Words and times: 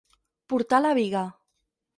Portar 0.53 0.81
la 0.87 0.95
biga. 1.01 1.25